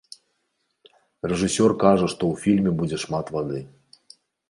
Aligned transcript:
Рэжысёр 1.33 1.71
кажа, 1.85 2.07
што 2.15 2.23
ў 2.33 2.47
фільме 2.47 2.71
будзе 2.83 2.97
шмат 3.07 3.25
вады. 3.39 3.59